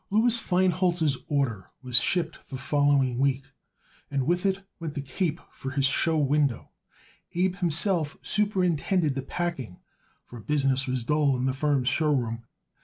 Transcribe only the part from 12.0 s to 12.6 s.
room.